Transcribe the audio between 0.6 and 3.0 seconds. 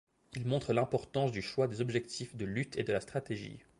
l'importance du choix des objectifs de lutte et de